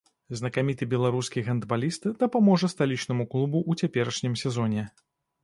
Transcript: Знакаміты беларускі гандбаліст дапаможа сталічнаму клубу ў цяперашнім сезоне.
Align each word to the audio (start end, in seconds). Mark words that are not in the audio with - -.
Знакаміты 0.37 0.87
беларускі 0.93 1.43
гандбаліст 1.49 2.07
дапаможа 2.23 2.71
сталічнаму 2.75 3.29
клубу 3.35 3.63
ў 3.69 3.91
цяперашнім 3.91 4.33
сезоне. 4.45 4.89